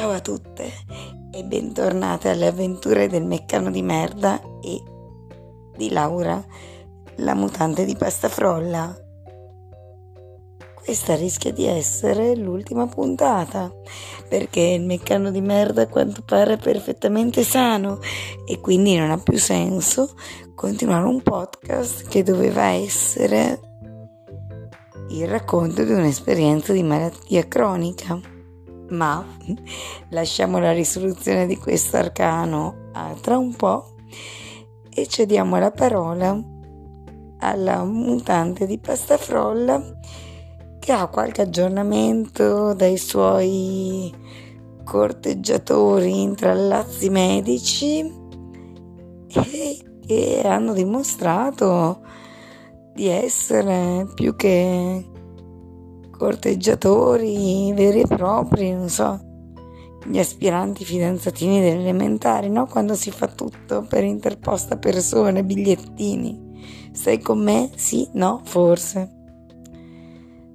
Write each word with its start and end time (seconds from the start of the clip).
Ciao 0.00 0.12
a 0.12 0.20
tutte 0.20 0.72
e 1.30 1.44
bentornate 1.44 2.30
alle 2.30 2.46
avventure 2.46 3.06
del 3.06 3.22
meccano 3.22 3.70
di 3.70 3.82
merda 3.82 4.40
e 4.62 4.82
di 5.76 5.90
Laura, 5.90 6.42
la 7.16 7.34
mutante 7.34 7.84
di 7.84 7.94
pasta 7.96 8.30
frolla. 8.30 8.96
Questa 10.82 11.14
rischia 11.16 11.52
di 11.52 11.66
essere 11.66 12.34
l'ultima 12.34 12.86
puntata 12.86 13.70
perché 14.26 14.60
il 14.60 14.80
meccano 14.80 15.30
di 15.30 15.42
merda 15.42 15.82
a 15.82 15.88
quanto 15.88 16.22
pare 16.22 16.54
è 16.54 16.58
perfettamente 16.58 17.42
sano 17.42 17.98
e 18.48 18.58
quindi 18.58 18.96
non 18.96 19.10
ha 19.10 19.18
più 19.18 19.36
senso 19.36 20.14
continuare 20.54 21.06
un 21.06 21.20
podcast 21.20 22.08
che 22.08 22.22
doveva 22.22 22.68
essere 22.68 23.60
il 25.10 25.28
racconto 25.28 25.84
di 25.84 25.92
un'esperienza 25.92 26.72
di 26.72 26.82
malattia 26.82 27.46
cronica 27.46 28.38
ma 28.90 29.24
lasciamo 30.10 30.58
la 30.58 30.72
risoluzione 30.72 31.46
di 31.46 31.56
questo 31.56 31.96
arcano 31.96 32.90
a 32.92 33.14
tra 33.20 33.36
un 33.36 33.54
po' 33.54 33.94
e 34.92 35.06
cediamo 35.06 35.58
la 35.58 35.70
parola 35.70 36.38
alla 37.38 37.84
mutante 37.84 38.66
di 38.66 38.78
pasta 38.78 39.16
frolla 39.16 39.82
che 40.78 40.92
ha 40.92 41.06
qualche 41.08 41.42
aggiornamento 41.42 42.74
dai 42.74 42.96
suoi 42.96 44.12
corteggiatori 44.84 46.22
intrallazzi 46.22 47.10
medici 47.10 48.00
e 49.28 49.78
che 50.04 50.42
hanno 50.44 50.72
dimostrato 50.72 52.00
di 52.94 53.06
essere 53.06 54.08
più 54.14 54.34
che 54.34 55.09
corteggiatori 56.20 57.72
veri 57.72 58.02
e 58.02 58.06
propri, 58.06 58.74
non 58.74 58.90
so, 58.90 59.18
gli 60.04 60.18
aspiranti 60.18 60.84
fidanzatini 60.84 61.60
delle 61.60 61.80
elementari, 61.80 62.50
no? 62.50 62.66
Quando 62.66 62.94
si 62.94 63.10
fa 63.10 63.26
tutto 63.26 63.86
per 63.88 64.04
interposta 64.04 64.76
persona, 64.76 65.42
bigliettini. 65.42 66.90
Stai 66.92 67.20
con 67.20 67.42
me? 67.42 67.70
Sì? 67.74 68.06
No? 68.12 68.42
Forse. 68.44 69.16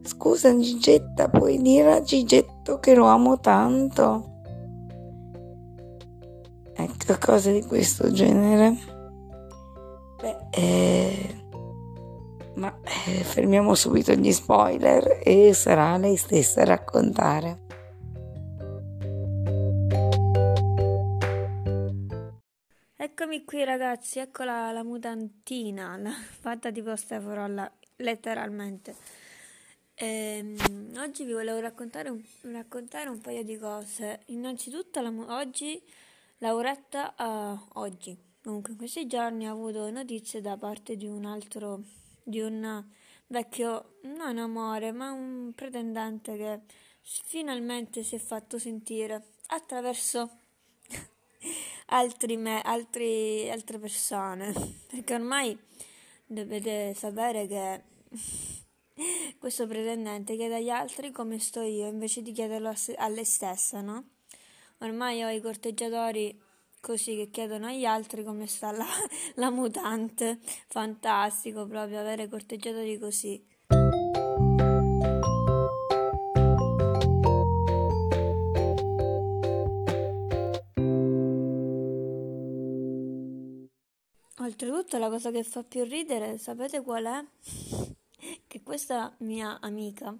Scusa 0.04 0.56
Gigetta, 0.56 1.30
puoi 1.30 1.60
dire 1.60 1.94
a 1.94 2.02
Gigetto 2.04 2.78
che 2.78 2.94
lo 2.94 3.06
amo 3.06 3.40
tanto? 3.40 4.34
Ecco, 6.76 7.18
cose 7.20 7.54
di 7.54 7.64
questo 7.64 8.12
genere. 8.12 8.78
Beh, 10.22 10.38
eh 10.52 11.45
ma 12.56 12.80
eh, 12.84 13.24
fermiamo 13.24 13.76
subito 13.76 14.14
gli 14.14 14.32
spoiler 14.32 15.22
e 15.24 15.54
sarà 15.54 15.98
lei 15.98 16.16
stessa 16.16 16.62
a 16.62 16.66
raccontare. 16.66 17.64
Eccomi 22.98 23.44
qui 23.46 23.64
ragazzi, 23.64 24.20
eccola 24.20 24.72
la 24.72 24.84
mutantina, 24.84 25.98
la, 25.98 26.12
fatta 26.40 26.70
di 26.70 26.82
posta 26.82 27.20
forolla, 27.20 27.72
letteralmente. 27.98 28.96
Ehm, 29.94 30.92
oggi 30.98 31.24
vi 31.24 31.32
volevo 31.32 31.60
raccontare 31.60 32.10
un, 32.10 32.22
raccontare 32.52 33.10
un, 33.10 33.20
paio 33.20 33.44
di 33.44 33.58
cose. 33.58 34.22
Innanzitutto 34.28 35.02
la, 35.02 35.14
oggi 35.38 35.82
Lauretta, 36.40 37.16
uh, 37.18 37.80
oggi, 37.80 38.18
comunque 38.44 38.72
in 38.72 38.78
questi 38.78 39.08
giorni 39.08 39.48
ha 39.48 39.52
avuto 39.52 39.90
notizie 39.90 40.42
da 40.42 40.58
parte 40.58 40.98
di 40.98 41.08
un 41.08 41.26
altro 41.26 41.82
di 42.26 42.42
un 42.42 42.84
vecchio, 43.28 43.98
non 44.02 44.38
amore, 44.38 44.92
ma 44.92 45.12
un 45.12 45.54
pretendente 45.54 46.36
che 46.36 46.60
finalmente 47.02 48.04
si 48.04 48.16
è 48.16 48.20
fatto 48.20 48.58
sentire 48.58 49.34
attraverso 49.48 50.40
altri 51.88 52.36
me, 52.36 52.62
altri, 52.62 53.50
altre 53.50 53.78
persone. 53.78 54.52
Perché 54.90 55.14
ormai 55.14 55.58
dovete 56.26 56.96
sapere 56.96 57.46
che 57.46 57.84
questo 59.38 59.68
pretendente 59.68 60.36
chiede 60.36 60.56
agli 60.56 60.70
altri 60.70 61.12
come 61.12 61.38
sto 61.38 61.62
io 61.62 61.88
invece 61.88 62.24
di 62.24 62.32
chiederlo 62.32 62.70
a, 62.70 62.76
se, 62.76 62.96
a 62.96 63.08
lei 63.08 63.26
stessa, 63.26 63.82
no? 63.82 64.10
Ormai 64.80 65.24
ho 65.24 65.30
i 65.30 65.42
corteggiatori 65.42 66.42
così 66.86 67.16
che 67.16 67.32
chiedono 67.32 67.66
agli 67.66 67.84
altri 67.84 68.24
come 68.24 68.46
sta 68.46 68.72
la, 68.72 68.86
la 69.36 69.50
mutante. 69.50 70.38
Fantastico 70.68 71.66
proprio 71.66 72.00
avere 72.00 72.30
corteggiatori 72.30 73.00
così. 73.00 73.44
Oltretutto 84.38 85.00
la 85.00 85.10
cosa 85.10 85.32
che 85.32 85.44
fa 85.44 85.64
più 85.64 85.84
ridere, 85.86 86.38
sapete 86.38 86.82
qual 86.82 87.06
è? 87.06 87.26
Che 88.48 88.64
questa 88.64 89.14
mia 89.20 89.60
amica 89.60 90.16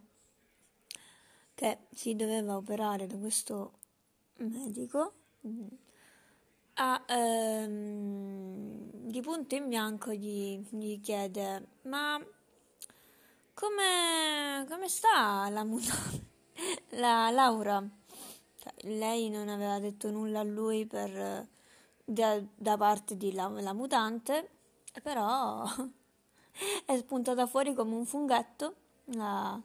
che 1.56 1.78
si 1.94 2.16
doveva 2.16 2.56
operare 2.56 3.08
da 3.08 3.18
questo 3.18 3.80
medico 4.38 5.14
Ah, 6.78 7.02
ehm, 7.08 8.90
di 9.10 9.22
punto 9.22 9.56
in 9.56 9.70
bianco 9.70 10.12
gli, 10.12 10.60
gli 10.72 11.00
chiede: 11.00 11.68
Ma 11.84 12.22
come, 13.54 14.66
come 14.70 14.90
sta 14.90 15.48
la, 15.50 15.66
la 17.00 17.30
Laura? 17.32 17.82
Cioè, 18.60 18.74
lei 18.94 19.30
non 19.30 19.48
aveva 19.48 19.80
detto 19.80 20.12
nulla 20.12 20.42
a 20.42 20.44
lui 20.44 20.86
per, 20.86 21.48
da, 22.04 22.42
da 22.56 22.78
parte 22.78 23.16
di 23.16 23.32
la, 23.32 23.48
la 23.48 23.74
mutante, 23.74 24.50
però 25.02 25.64
è 26.86 26.98
spuntata 26.98 27.48
fuori 27.48 27.74
come 27.74 27.96
un 27.96 28.06
funghetto 28.06 28.76
la, 29.14 29.58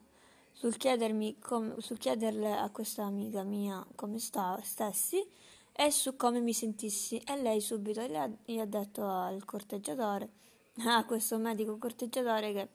sul, 0.53 0.77
chiedermi 0.77 1.41
com, 1.41 1.77
sul 1.79 1.99
chiederle 1.99 2.57
a 2.57 2.71
questa 2.71 3.03
amica 3.03 3.43
mia 3.43 3.85
come 3.97 4.21
sta, 4.21 4.61
stessi 4.63 5.27
e 5.73 5.91
su 5.91 6.17
come 6.17 6.41
mi 6.41 6.53
sentissi 6.53 7.19
e 7.19 7.41
lei 7.41 7.61
subito 7.61 8.03
gli 8.03 8.17
ha, 8.17 8.31
gli 8.45 8.59
ha 8.59 8.67
detto 8.67 9.07
al 9.07 9.45
corteggiatore, 9.45 10.29
a 10.87 11.05
questo 11.05 11.39
medico 11.39 11.79
corteggiatore 11.79 12.53
che 12.53 12.69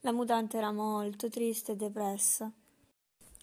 la 0.00 0.12
mutante 0.12 0.56
era 0.56 0.72
molto 0.72 1.28
triste 1.28 1.72
e 1.72 1.76
depressa. 1.76 2.50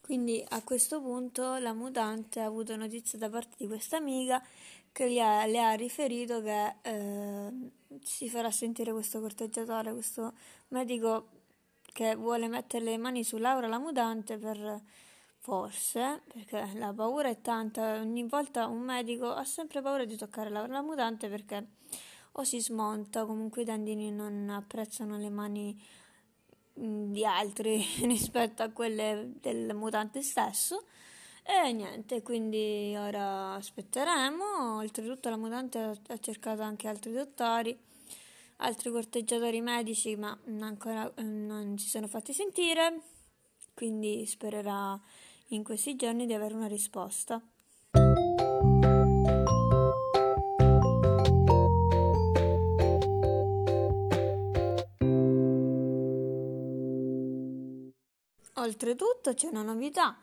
Quindi 0.02 0.44
a 0.50 0.62
questo 0.64 1.02
punto 1.02 1.58
la 1.58 1.74
mutante 1.74 2.42
ha 2.42 2.46
avuto 2.46 2.76
notizia 2.76 3.18
da 3.18 3.30
parte 3.30 3.56
di 3.58 3.68
questa 3.68 3.98
amica 3.98 4.44
che 4.92 5.20
ha, 5.22 5.46
le 5.46 5.62
ha 5.62 5.74
riferito 5.74 6.42
che 6.42 6.76
eh, 6.82 7.52
si 8.02 8.30
farà 8.30 8.52
sentire 8.52 8.92
questo 8.92 9.20
corteggiatore, 9.22 9.94
questo 9.94 10.34
medico 10.70 11.28
che 11.94 12.16
vuole 12.16 12.48
mettere 12.48 12.84
le 12.84 12.98
mani 12.98 13.24
su 13.24 13.38
Laura 13.38 13.68
la 13.68 13.80
mutante 13.80 14.38
per 14.38 14.82
Forse, 15.44 16.22
perché 16.32 16.72
la 16.76 16.94
paura 16.94 17.28
è 17.28 17.42
tanta, 17.42 18.00
ogni 18.00 18.24
volta 18.24 18.68
un 18.68 18.80
medico 18.80 19.30
ha 19.30 19.44
sempre 19.44 19.82
paura 19.82 20.06
di 20.06 20.16
toccare 20.16 20.50
la, 20.50 20.66
la 20.68 20.82
mutante 20.82 21.28
perché 21.28 21.68
o 22.32 22.44
si 22.46 22.62
smonta, 22.62 23.26
comunque 23.26 23.64
i 23.64 23.66
tendini 23.66 24.10
non 24.10 24.50
apprezzano 24.50 25.18
le 25.18 25.30
mani 25.30 25.78
mm, 26.80 27.12
di 27.12 27.26
altri 27.26 27.84
rispetto 28.08 28.64
a 28.64 28.70
quelle 28.70 29.34
del 29.42 29.76
mutante 29.76 30.22
stesso. 30.22 30.86
E 31.44 31.74
niente, 31.74 32.22
quindi 32.22 32.96
ora 32.98 33.56
aspetteremo. 33.56 34.78
Oltretutto 34.78 35.30
la 35.30 35.36
mutante 35.36 35.78
ha 35.80 36.18
cercato 36.20 36.62
anche 36.62 36.88
altri 36.88 37.12
dottori, 37.12 37.78
altri 38.58 38.92
corteggiatori 38.92 39.60
medici, 39.60 40.16
ma 40.16 40.40
ancora 40.62 41.12
eh, 41.16 41.22
non 41.22 41.78
si 41.78 41.90
sono 41.90 42.08
fatti 42.08 42.32
sentire. 42.32 43.02
Quindi 43.74 44.26
spererà 44.26 44.98
in 45.56 45.64
questi 45.64 45.96
giorni 45.96 46.26
di 46.26 46.34
avere 46.34 46.56
una 46.56 46.68
risposta. 46.68 47.42
Oltretutto 58.56 59.34
c'è 59.34 59.48
una 59.48 59.62
novità, 59.62 60.16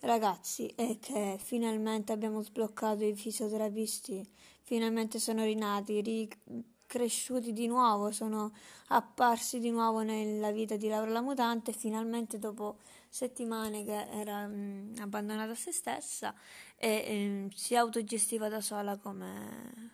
ragazzi, 0.00 0.66
è 0.76 0.98
che 1.00 1.36
finalmente 1.42 2.12
abbiamo 2.12 2.40
sbloccato 2.40 3.04
i 3.04 3.14
fisioterapisti, 3.14 4.24
finalmente 4.62 5.18
sono 5.18 5.42
rinati, 5.42 6.28
cresciuti 6.86 7.52
di 7.52 7.66
nuovo, 7.66 8.12
sono 8.12 8.52
apparsi 8.88 9.58
di 9.58 9.70
nuovo 9.70 10.02
nella 10.02 10.52
vita 10.52 10.76
di 10.76 10.88
Laura 10.88 11.10
la 11.10 11.22
Mutante, 11.22 11.72
finalmente 11.72 12.38
dopo 12.38 12.76
settimane 13.12 13.84
che 13.84 14.08
era 14.10 14.46
mh, 14.46 14.54
mm, 14.54 14.94
abbandonata 15.00 15.52
a 15.52 15.54
se 15.54 15.70
stessa 15.70 16.34
e 16.76 17.44
mh, 17.46 17.48
si 17.50 17.76
autogestiva 17.76 18.48
da 18.48 18.62
sola 18.62 18.96
come, 18.96 19.90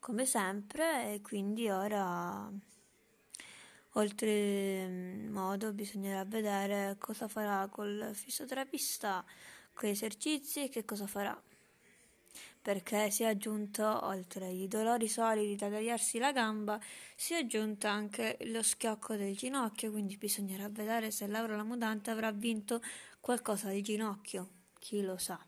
come 0.00 0.24
sempre 0.24 1.12
e 1.12 1.20
quindi 1.20 1.68
ora 1.68 2.50
oltre 3.92 5.26
modo 5.28 5.72
bisognerà 5.74 6.24
vedere 6.24 6.96
cosa 6.98 7.28
farà 7.28 7.68
col 7.68 8.10
fisioterapista 8.14 9.22
quei 9.74 9.90
esercizi 9.92 10.70
che 10.70 10.86
cosa 10.86 11.06
farà? 11.06 11.38
Perché 12.66 13.12
si 13.12 13.22
è 13.22 13.26
aggiunto, 13.26 14.06
oltre 14.06 14.46
ai 14.46 14.66
dolori 14.66 15.06
solidi 15.06 15.54
da 15.54 15.68
tagliarsi 15.68 16.18
la 16.18 16.32
gamba, 16.32 16.80
si 17.14 17.34
è 17.34 17.36
aggiunto 17.36 17.86
anche 17.86 18.36
lo 18.46 18.60
schiocco 18.60 19.14
del 19.14 19.36
ginocchio, 19.36 19.92
quindi 19.92 20.16
bisognerà 20.16 20.68
vedere 20.68 21.12
se 21.12 21.28
Laura 21.28 21.54
la 21.54 21.62
mutante 21.62 22.10
avrà 22.10 22.32
vinto 22.32 22.80
qualcosa 23.20 23.68
del 23.68 23.84
ginocchio, 23.84 24.48
chi 24.80 25.00
lo 25.02 25.16
sa. 25.16 25.38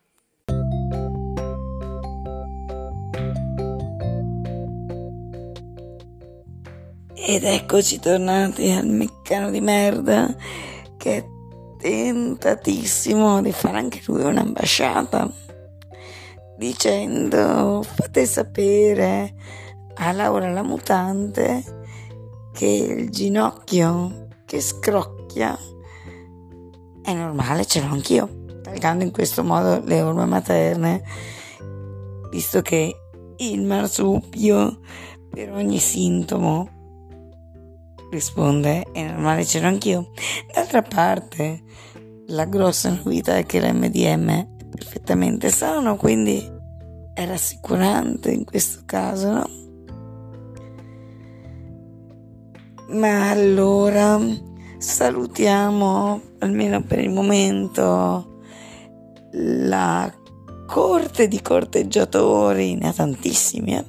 Ed 7.15 7.43
eccoci 7.43 7.99
tornati 7.99 8.71
al 8.71 8.87
meccano 8.87 9.51
di 9.51 9.61
merda 9.61 10.37
che 10.97 11.17
è 11.17 11.27
tentatissimo 11.79 13.43
di 13.43 13.51
fare 13.51 13.79
anche 13.79 14.03
lui 14.07 14.23
un'ambasciata 14.23 15.47
dicendo 16.59 17.83
fate 17.83 18.27
sapere 18.27 19.33
a 19.95 20.11
Laura 20.11 20.51
la 20.51 20.65
mutante 20.65 21.63
che 22.53 22.67
il 22.67 23.11
ginocchio 23.11 24.27
che 24.45 24.61
scrocchia 24.61 25.57
è 27.03 27.15
normale, 27.15 27.65
ce 27.65 27.81
l'ho 27.81 27.93
anch'io, 27.93 28.45
tagliando 28.61 29.05
in 29.05 29.13
questo 29.13 29.45
modo 29.45 29.81
le 29.85 30.03
orme 30.03 30.27
materne, 30.27 31.03
visto 32.31 32.61
che 32.61 32.95
il 33.37 33.63
marsupio 33.63 34.81
per 35.31 35.53
ogni 35.53 35.79
sintomo 35.79 36.69
risponde 38.11 38.83
è 38.91 39.05
normale 39.05 39.47
ce 39.47 39.61
l'ho 39.61 39.69
anch'io. 39.69 40.11
D'altra 40.53 40.83
parte 40.83 41.63
la 42.27 42.47
grossa 42.47 42.91
novità 42.91 43.37
è 43.37 43.47
che 43.47 43.61
l'MDM 43.61 44.58
perfettamente 44.79 45.51
sano 45.51 45.97
quindi 45.97 46.57
è 47.13 47.27
rassicurante 47.27 48.31
in 48.31 48.45
questo 48.45 48.83
caso 48.85 49.31
no? 49.31 49.49
ma 52.91 53.31
allora 53.31 54.19
salutiamo 54.79 56.21
almeno 56.39 56.83
per 56.83 57.01
il 57.01 57.11
momento 57.11 58.41
la 59.33 60.13
corte 60.67 61.27
di 61.27 61.43
corteggiatori 61.43 62.77
ne 62.77 62.89
ha 62.89 62.93
tantissimi 62.93 63.77
eh? 63.77 63.85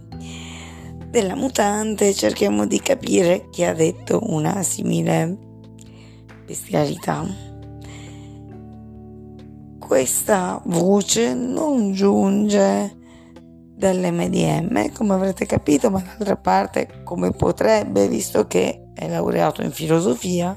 della 1.09 1.35
mutante 1.35 2.13
cerchiamo 2.13 2.65
di 2.65 2.79
capire 2.79 3.47
chi 3.49 3.63
ha 3.63 3.73
detto 3.73 4.19
una 4.23 4.61
simile 4.63 5.37
bestialità. 6.45 7.48
Questa 9.89 10.61
voce 10.65 11.33
non 11.33 11.93
giunge 11.93 12.95
dall'MDM, 13.75 14.91
come 14.91 15.15
avrete 15.15 15.47
capito, 15.47 15.89
ma 15.89 15.99
d'altra 15.99 16.35
parte 16.35 17.01
come 17.03 17.31
potrebbe, 17.31 18.07
visto 18.07 18.45
che 18.45 18.91
è 18.93 19.09
laureato 19.09 19.63
in 19.63 19.71
filosofia 19.71 20.55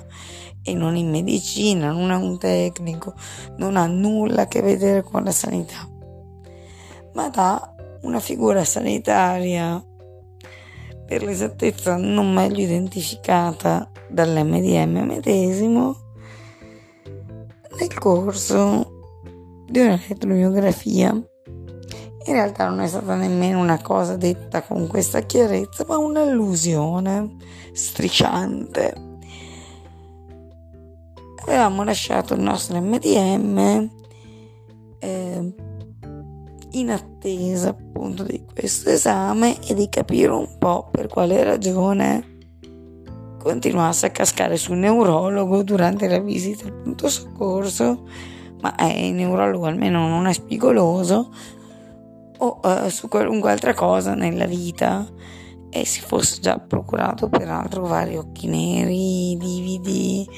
e 0.62 0.74
non 0.74 0.96
in 0.96 1.08
medicina, 1.08 1.92
non 1.92 2.10
è 2.10 2.14
un 2.14 2.38
tecnico, 2.38 3.14
non 3.56 3.78
ha 3.78 3.86
nulla 3.86 4.42
a 4.42 4.48
che 4.48 4.60
vedere 4.60 5.02
con 5.02 5.24
la 5.24 5.32
sanità, 5.32 5.88
ma 7.14 7.30
da 7.30 7.74
una 8.02 8.20
figura 8.20 8.64
sanitaria 8.64 9.82
per 11.06 11.22
l'esattezza 11.22 11.96
non 11.96 12.30
meglio 12.34 12.60
identificata 12.60 13.90
dall'MDM 14.10 15.06
medesimo 15.06 15.96
nel 17.78 17.94
corso 17.94 18.91
di 19.72 19.80
un'elettromiografia. 19.80 21.10
In 22.24 22.32
realtà 22.34 22.68
non 22.68 22.80
è 22.80 22.86
stata 22.86 23.16
nemmeno 23.16 23.58
una 23.58 23.80
cosa 23.80 24.16
detta 24.16 24.62
con 24.62 24.86
questa 24.86 25.20
chiarezza, 25.20 25.84
ma 25.88 25.96
un'allusione 25.96 27.36
strisciante. 27.72 29.10
Avevamo 31.46 31.82
lasciato 31.82 32.34
il 32.34 32.42
nostro 32.42 32.80
MDM 32.80 33.90
eh, 35.00 35.54
in 36.72 36.90
attesa 36.90 37.70
appunto 37.70 38.22
di 38.22 38.44
questo 38.44 38.90
esame 38.90 39.58
e 39.66 39.74
di 39.74 39.88
capire 39.88 40.30
un 40.30 40.58
po' 40.58 40.88
per 40.92 41.08
quale 41.08 41.42
ragione 41.42 42.30
continuasse 43.38 44.06
a 44.06 44.10
cascare 44.10 44.56
sul 44.56 44.76
neurologo 44.76 45.64
durante 45.64 46.06
la 46.06 46.20
visita 46.20 46.66
al 46.66 46.74
punto 46.74 47.08
soccorso, 47.08 48.06
ma 48.62 48.74
è 48.76 48.96
il 48.96 49.12
neurologo 49.14 49.66
almeno 49.66 50.08
non 50.08 50.26
è 50.26 50.32
spigoloso 50.32 51.30
o 52.38 52.60
uh, 52.62 52.88
su 52.88 53.08
qualunque 53.08 53.50
altra 53.50 53.74
cosa 53.74 54.14
nella 54.14 54.46
vita 54.46 55.06
e 55.68 55.84
si 55.84 56.00
fosse 56.00 56.40
già 56.40 56.58
procurato 56.58 57.28
peraltro 57.28 57.86
vari 57.86 58.16
occhi 58.16 58.46
neri, 58.46 59.36
lividi, 59.38 60.28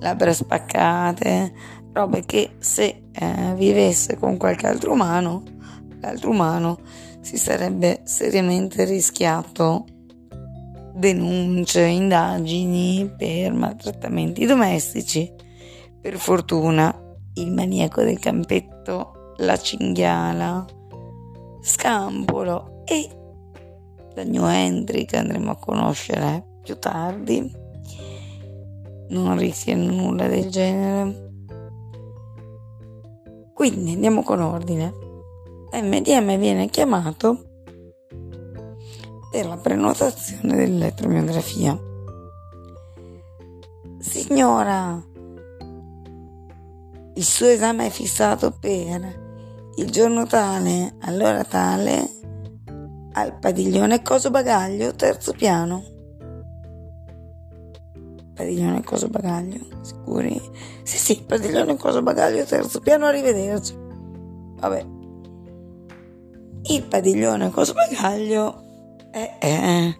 labbra 0.00 0.32
spaccate, 0.32 1.52
robe 1.92 2.24
che 2.24 2.56
se 2.58 3.02
eh, 3.12 3.54
vivesse 3.54 4.16
con 4.16 4.38
qualche 4.38 4.66
altro 4.66 4.92
umano 4.92 5.42
l'altro 6.00 6.30
umano 6.30 6.78
si 7.20 7.36
sarebbe 7.36 8.00
seriamente 8.04 8.84
rischiato 8.84 9.84
denunce, 10.94 11.82
indagini 11.82 13.12
per 13.16 13.52
maltrattamenti 13.52 14.46
domestici. 14.46 15.32
Per 16.00 16.16
fortuna 16.16 17.01
il 17.34 17.52
maniaco 17.52 18.02
del 18.02 18.18
campetto, 18.18 19.34
la 19.38 19.56
cinghiala, 19.56 20.66
Scampolo 21.64 22.82
e 22.84 23.08
la 24.14 24.24
new 24.24 24.44
entry 24.46 25.04
che 25.04 25.16
andremo 25.16 25.52
a 25.52 25.56
conoscere 25.56 26.44
più 26.60 26.76
tardi 26.76 27.60
non 29.10 29.38
rischiano 29.38 29.92
nulla 29.92 30.26
del 30.26 30.50
genere. 30.50 31.30
Quindi 33.54 33.92
andiamo 33.92 34.22
con 34.22 34.40
ordine. 34.40 34.92
MDM 35.72 36.36
viene 36.38 36.68
chiamato 36.68 37.44
per 39.30 39.46
la 39.46 39.56
prenotazione 39.56 40.56
dell'elettromiografia. 40.56 41.78
Signora, 43.98 45.00
il 47.14 47.24
suo 47.24 47.46
esame 47.46 47.86
è 47.86 47.90
fissato 47.90 48.50
per 48.58 49.20
il 49.76 49.90
giorno 49.90 50.26
tale, 50.26 50.96
all'ora 51.00 51.44
tale, 51.44 52.08
al 53.12 53.38
padiglione 53.38 54.02
Coso 54.02 54.30
Bagaglio, 54.30 54.94
terzo 54.94 55.32
piano. 55.32 55.84
Padiglione 58.34 58.82
Coso 58.82 59.08
Bagaglio, 59.08 59.60
sicuri? 59.82 60.40
Sì, 60.82 60.98
sì, 60.98 61.22
padiglione 61.26 61.76
Coso 61.76 62.02
Bagaglio, 62.02 62.44
terzo 62.44 62.80
piano, 62.80 63.06
arrivederci. 63.06 63.74
Vabbè 63.76 65.00
il 66.64 66.84
padiglione 66.84 67.50
Cosbagaglio 67.50 68.62
è, 69.10 69.36
è 69.38 69.96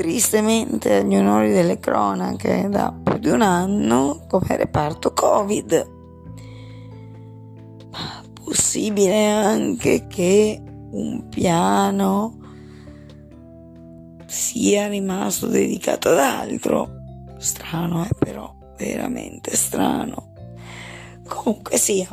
tristemente 0.00 0.94
agli 0.94 1.14
onori 1.14 1.52
delle 1.52 1.78
cronache 1.78 2.68
da 2.70 2.90
più 2.90 3.18
di 3.18 3.28
un 3.28 3.42
anno 3.42 4.24
come 4.28 4.56
reparto 4.56 5.12
Covid. 5.12 5.90
Ma 7.90 8.22
possibile 8.32 9.26
anche 9.26 10.06
che 10.06 10.58
un 10.92 11.28
piano 11.28 12.38
sia 14.24 14.88
rimasto 14.88 15.48
dedicato 15.48 16.08
ad 16.08 16.18
altro. 16.18 16.88
Strano, 17.36 18.02
eh, 18.02 18.14
però, 18.18 18.56
veramente 18.78 19.54
strano. 19.54 20.32
Comunque 21.28 21.76
sia, 21.76 22.08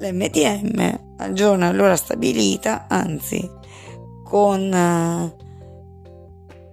l'MDM 0.00 1.14
al 1.18 1.34
giorno 1.34 1.68
all'ora 1.68 1.94
stabilita, 1.94 2.86
anzi 2.88 3.48
con 4.24 4.72
uh, 4.72 5.41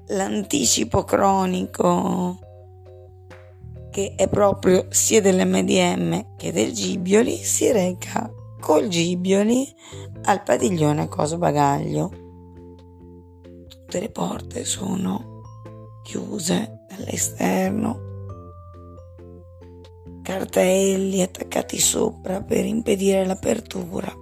l'anticipo 0.10 1.04
cronico 1.04 2.40
che 3.92 4.14
è 4.16 4.28
proprio 4.28 4.86
sia 4.90 5.22
dell'MDM 5.22 6.36
che 6.38 6.52
del 6.52 6.72
Gibioli, 6.74 7.38
si 7.38 7.72
reca 7.72 8.32
col 8.60 8.88
Gibioli 8.88 9.68
al 10.24 10.44
padiglione 10.44 11.08
Coso 11.08 11.38
Bagaglio. 11.38 12.10
Tutte 13.68 14.00
le 14.00 14.10
porte 14.10 14.66
sono 14.66 15.42
chiuse 16.04 16.86
dall'esterno 16.88 18.08
cartelli 20.22 21.24
attaccati 21.24 21.80
sopra 21.80 22.44
per 22.44 22.64
impedire 22.64 23.26
l'apertura. 23.26 24.14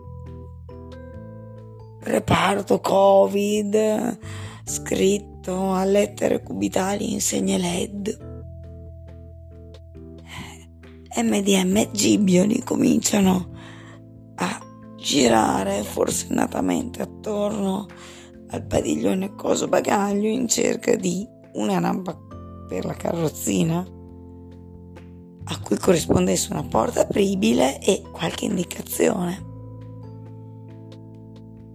Reparto 2.00 2.80
Covid 2.80 4.18
scritto 4.64 5.37
a 5.54 5.84
lettere 5.86 6.44
cubitali 6.44 7.14
in 7.14 7.22
segne 7.22 7.58
LED. 7.58 8.26
MDM 11.18 11.78
e 11.78 11.90
Gibbioli 11.92 12.62
cominciano 12.64 13.50
a 14.36 14.60
girare 14.98 15.84
forsennatamente 15.84 17.02
attorno 17.02 17.88
al 18.50 18.64
padiglione 18.66 19.34
Coso 19.36 19.68
Bagaglio 19.68 20.28
in 20.28 20.48
cerca 20.48 20.96
di 20.96 21.28
una 21.54 21.80
rampa 21.80 22.18
per 22.68 22.86
la 22.86 22.94
carrozzina 22.94 23.86
a 25.50 25.60
cui 25.62 25.78
corrispondesse 25.78 26.52
una 26.52 26.64
porta 26.64 27.02
apribile 27.02 27.80
e 27.80 28.04
qualche 28.12 28.46
indicazione. 28.46 29.46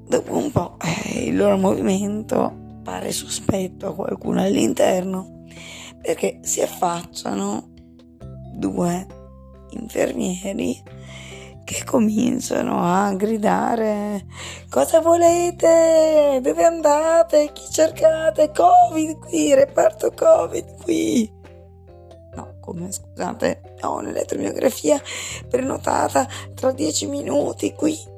Dopo 0.06 0.36
un 0.36 0.50
po' 0.52 0.76
eh, 0.78 1.24
il 1.24 1.36
loro 1.36 1.56
movimento 1.56 2.61
pare 2.82 3.12
sospetto 3.12 3.88
a 3.88 3.94
qualcuno 3.94 4.42
all'interno 4.42 5.44
perché 6.00 6.40
si 6.42 6.60
affacciano 6.60 7.70
due 8.54 9.06
infermieri 9.70 10.82
che 11.64 11.84
cominciano 11.84 12.82
a 12.82 13.14
gridare 13.14 14.26
cosa 14.68 15.00
volete? 15.00 16.40
Dove 16.42 16.64
andate? 16.64 17.50
Chi 17.52 17.70
cercate? 17.70 18.50
Covid 18.50 19.18
qui 19.18 19.54
reparto 19.54 20.10
covid 20.10 20.82
qui. 20.82 21.30
No 22.34 22.56
come 22.60 22.90
scusate 22.90 23.76
ho 23.82 23.96
un'elettromiografia 23.96 25.00
prenotata 25.48 26.26
tra 26.54 26.72
dieci 26.72 27.06
minuti 27.06 27.72
qui 27.74 28.11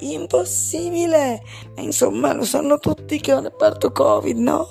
impossibile 0.00 1.42
ma 1.76 1.82
insomma 1.82 2.32
lo 2.32 2.44
sanno 2.44 2.78
tutti 2.78 3.20
che 3.20 3.32
ho 3.32 3.38
un 3.38 3.44
reparto 3.44 3.92
covid 3.92 4.36
no 4.38 4.68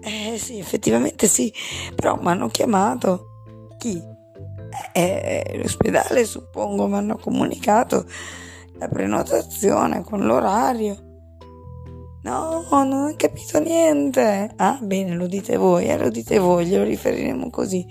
eh 0.00 0.36
sì 0.38 0.58
effettivamente 0.58 1.26
sì 1.26 1.52
però 1.94 2.18
mi 2.20 2.28
hanno 2.28 2.48
chiamato 2.48 3.28
chi 3.78 4.00
eh, 4.92 5.58
l'ospedale 5.60 6.24
suppongo 6.24 6.86
mi 6.86 6.96
hanno 6.96 7.16
comunicato 7.18 8.06
la 8.82 8.88
prenotazione 8.88 10.02
con 10.02 10.24
l'orario. 10.24 11.10
No, 12.22 12.64
non 12.70 12.92
ho 12.92 13.14
capito 13.16 13.60
niente. 13.60 14.52
Ah, 14.56 14.78
bene, 14.80 15.14
lo 15.14 15.26
dite 15.26 15.56
voi, 15.56 15.86
eh, 15.86 15.98
lo 15.98 16.08
dite 16.08 16.38
voi, 16.38 16.66
glielo 16.66 16.84
riferiremo 16.84 17.50
così. 17.50 17.86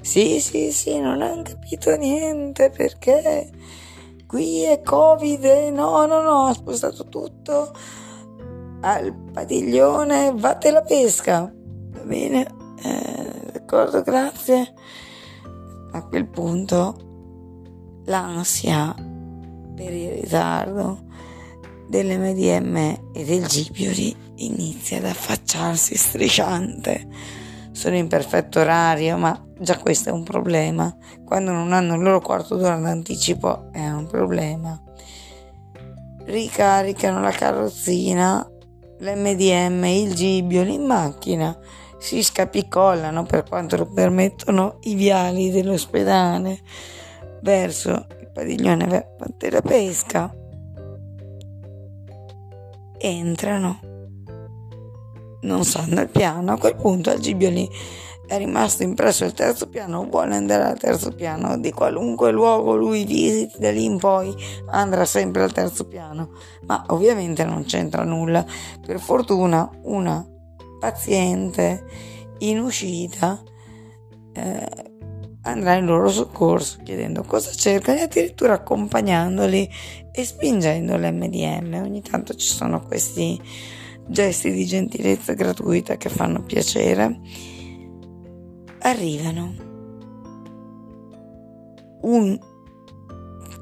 Sì, 0.00 0.40
sì, 0.40 0.72
sì, 0.72 0.98
non 0.98 1.20
ho 1.20 1.42
capito 1.42 1.94
niente 1.96 2.70
perché 2.70 3.50
qui 4.36 4.64
è 4.64 4.82
Covid. 4.82 5.44
No, 5.72 6.04
no, 6.04 6.20
no, 6.20 6.48
ho 6.48 6.52
spostato 6.52 7.08
tutto 7.08 7.72
al 8.82 9.14
padiglione, 9.32 10.34
vatte 10.36 10.70
la 10.70 10.82
pesca. 10.82 11.50
Va 11.50 12.02
bene, 12.02 12.46
eh, 12.82 13.50
d'accordo, 13.50 14.02
grazie 14.02 14.74
a 15.92 16.04
quel 16.04 16.28
punto 16.28 18.02
l'ansia 18.04 18.94
per 19.74 19.92
il 19.94 20.10
ritardo 20.20 21.04
dell'MDM 21.88 22.76
e 23.14 23.24
del 23.24 23.46
Gibioli 23.46 24.14
inizia 24.36 24.98
ad 24.98 25.06
affacciarsi 25.06 25.96
strisciante. 25.96 27.08
Sono 27.72 27.96
in 27.96 28.06
perfetto 28.06 28.60
orario, 28.60 29.16
ma 29.16 29.45
già 29.58 29.78
questo 29.78 30.10
è 30.10 30.12
un 30.12 30.22
problema. 30.22 30.94
Quando 31.24 31.52
non 31.52 31.72
hanno 31.72 31.94
il 31.94 32.02
loro 32.02 32.20
quarto 32.20 32.56
d'ora 32.56 32.76
d'anticipo 32.76 33.70
è 33.72 33.88
un 33.88 34.06
problema. 34.06 34.80
Ricaricano 36.24 37.20
la 37.20 37.30
carrozzina, 37.30 38.48
l'MDM, 38.98 39.84
il 39.84 40.14
Gibioli 40.14 40.74
in 40.74 40.84
macchina 40.84 41.56
si 41.98 42.22
scapicollano 42.22 43.24
per 43.24 43.44
quanto 43.44 43.76
lo 43.76 43.86
permettono 43.86 44.78
i 44.82 44.94
viali 44.94 45.50
dell'ospedale 45.50 46.60
verso 47.42 48.06
il 48.20 48.30
padiglione 48.32 49.08
della 49.36 49.62
pesca. 49.62 50.34
Entrano. 52.98 53.80
Non 55.42 55.64
sanno 55.64 56.00
il 56.00 56.08
piano. 56.08 56.52
A 56.52 56.58
quel 56.58 56.76
punto 56.76 57.10
al 57.10 57.18
Gibioli 57.18 57.68
è 58.26 58.38
rimasto 58.38 58.82
impresso 58.82 59.24
il 59.24 59.32
terzo 59.32 59.68
piano, 59.68 60.06
vuole 60.08 60.34
andare 60.34 60.64
al 60.64 60.78
terzo 60.78 61.12
piano. 61.12 61.58
Di 61.58 61.70
qualunque 61.70 62.32
luogo 62.32 62.76
lui 62.76 63.04
visiti 63.04 63.58
da 63.58 63.70
lì 63.70 63.84
in 63.84 63.98
poi 63.98 64.34
andrà 64.70 65.04
sempre 65.04 65.42
al 65.42 65.52
terzo 65.52 65.86
piano. 65.86 66.30
Ma 66.66 66.84
ovviamente 66.88 67.44
non 67.44 67.64
c'entra 67.64 68.04
nulla. 68.04 68.44
Per 68.84 68.98
fortuna 68.98 69.70
una 69.82 70.26
paziente 70.80 71.84
in 72.38 72.58
uscita 72.58 73.40
eh, 74.32 74.94
andrà 75.42 75.74
in 75.74 75.86
loro 75.86 76.08
soccorso 76.08 76.78
chiedendo 76.82 77.22
cosa 77.22 77.52
cercano 77.52 77.98
e 77.98 78.02
addirittura 78.02 78.54
accompagnandoli 78.54 79.70
e 80.12 80.24
spingendo 80.24 80.96
l'MDM. 80.96 81.80
Ogni 81.82 82.02
tanto 82.02 82.34
ci 82.34 82.48
sono 82.48 82.82
questi 82.82 83.40
gesti 84.08 84.50
di 84.50 84.66
gentilezza 84.66 85.32
gratuita 85.34 85.96
che 85.96 86.08
fanno 86.08 86.42
piacere. 86.42 87.20
Arrivano. 88.86 89.52
Un 92.02 92.38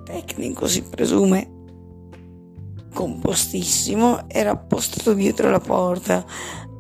tecnico 0.05 0.69
si 0.69 0.83
presume 0.83 1.51
compostissimo 2.93 4.29
era 4.29 4.55
postato 4.55 5.15
dietro 5.15 5.49
la 5.51 5.61
porta 5.61 6.27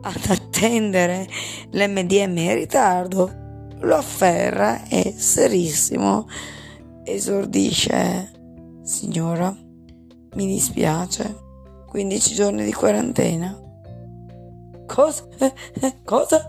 ad 0.02 0.20
attendere 0.28 1.26
l'MDM 1.70 2.36
in 2.36 2.54
ritardo, 2.54 3.32
lo 3.80 3.96
afferra 3.96 4.86
e 4.88 5.14
serissimo 5.16 6.28
esordisce 7.02 8.30
Signora, 8.82 9.56
mi 10.34 10.46
dispiace, 10.46 11.34
15 11.88 12.34
giorni 12.34 12.64
di 12.64 12.72
quarantena. 12.74 13.58
Cosa? 14.86 15.26
Cosa? 16.04 16.46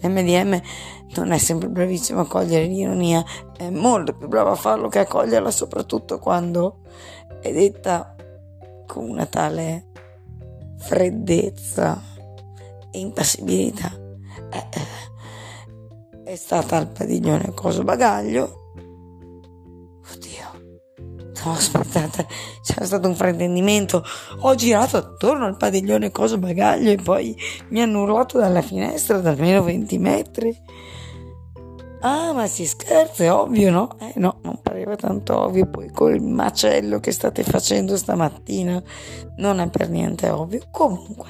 L'MDM 0.00 0.60
non 1.16 1.32
è 1.32 1.38
sempre 1.38 1.68
bravissimo 1.68 2.20
a 2.20 2.26
cogliere 2.26 2.66
l'ironia, 2.66 3.24
è 3.56 3.70
molto 3.70 4.14
più 4.14 4.28
bravo 4.28 4.50
a 4.50 4.56
farlo 4.56 4.88
che 4.88 5.00
a 5.00 5.06
coglierla, 5.06 5.50
soprattutto 5.50 6.18
quando 6.18 6.82
è 7.40 7.52
detta 7.52 8.14
con 8.86 9.08
una 9.08 9.26
tale 9.26 9.88
freddezza 10.78 12.00
e 12.90 12.98
impassibilità. 12.98 13.92
Eh, 14.50 14.66
eh, 14.70 16.22
è 16.24 16.36
stata 16.36 16.76
al 16.76 16.88
padiglione 16.88 17.52
Coso 17.54 17.82
Bagaglio. 17.82 18.72
Oddio, 20.12 20.49
no, 21.44 21.52
aspettate, 21.52 22.26
c'era 22.62 22.84
stato 22.84 23.08
un 23.08 23.14
fraintendimento. 23.14 24.04
Ho 24.40 24.54
girato 24.54 24.96
attorno 24.96 25.46
al 25.46 25.56
padiglione 25.56 26.10
Coso 26.10 26.38
Bagaglio 26.38 26.90
e 26.90 26.96
poi 26.96 27.36
mi 27.68 27.80
hanno 27.80 28.02
urlato 28.02 28.38
dalla 28.38 28.62
finestra 28.62 29.18
da 29.18 29.30
almeno 29.30 29.62
20 29.62 29.98
metri. 29.98 30.56
Ah, 32.02 32.32
ma 32.32 32.46
si 32.46 32.64
scherza, 32.66 33.24
è 33.24 33.32
ovvio, 33.32 33.70
no? 33.70 33.96
Eh 33.98 34.14
no, 34.16 34.40
non 34.42 34.60
pareva 34.62 34.96
tanto 34.96 35.38
ovvio. 35.38 35.66
Poi 35.66 35.90
col 35.90 36.20
macello 36.22 36.98
che 36.98 37.12
state 37.12 37.42
facendo 37.42 37.96
stamattina 37.96 38.82
non 39.36 39.60
è 39.60 39.68
per 39.68 39.90
niente 39.90 40.30
ovvio. 40.30 40.62
Comunque, 40.70 41.28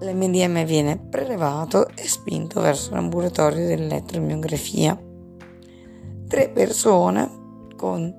l'MDM 0.00 0.64
viene 0.64 0.98
prelevato 0.98 1.88
e 1.88 2.08
spinto 2.08 2.62
verso 2.62 2.92
l'ambulatorio 2.92 3.66
dell'elettromiografia. 3.66 4.98
Tre 6.26 6.48
persone 6.48 7.42
con 7.84 8.14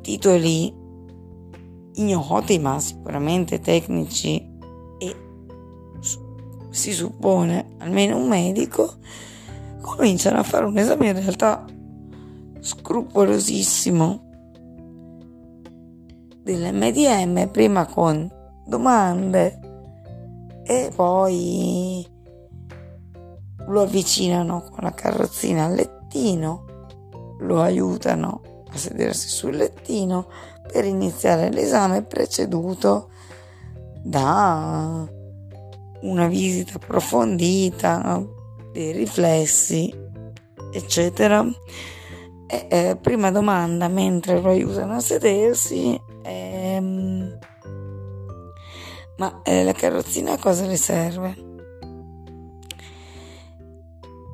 titoli 0.00 0.74
ignoti 1.94 2.58
ma 2.58 2.80
sicuramente 2.80 3.60
tecnici 3.60 4.58
e 4.98 5.16
si 6.70 6.92
suppone 6.92 7.76
almeno 7.78 8.16
un 8.16 8.26
medico 8.26 8.94
cominciano 9.80 10.38
a 10.38 10.42
fare 10.42 10.64
un 10.64 10.76
esame 10.78 11.10
in 11.10 11.12
realtà 11.12 11.64
scrupolosissimo. 12.58 14.28
dell'MDM 16.42 17.48
prima 17.50 17.86
con 17.86 18.28
domande 18.66 19.60
e 20.64 20.90
poi 20.94 22.04
lo 23.68 23.82
avvicinano 23.82 24.62
con 24.62 24.82
la 24.82 24.92
carrozzina 24.92 25.66
al 25.66 25.74
lettino, 25.74 26.64
lo 27.40 27.60
aiutano 27.60 28.64
a 28.72 28.76
sedersi 28.76 29.28
sul 29.28 29.56
lettino 29.56 30.28
per 30.70 30.84
iniziare 30.84 31.50
l'esame 31.50 32.02
preceduto 32.02 33.10
da 34.02 35.08
una 36.02 36.26
visita 36.28 36.74
approfondita 36.76 38.24
dei 38.72 38.92
riflessi, 38.92 39.92
eccetera. 40.72 41.44
E, 42.46 42.66
eh, 42.68 42.98
prima 43.00 43.30
domanda, 43.30 43.88
mentre 43.88 44.40
lo 44.40 44.48
aiutano 44.48 44.94
a 44.94 45.00
sedersi, 45.00 46.00
ehm, 46.22 47.38
ma 49.18 49.42
eh, 49.42 49.64
la 49.64 49.72
carrozzina 49.72 50.32
a 50.32 50.38
cosa 50.38 50.66
le 50.66 50.76
serve? 50.76 51.48